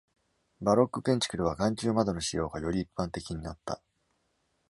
[0.61, 3.83] バロック建築では眼球窓の使用がより一般的になった。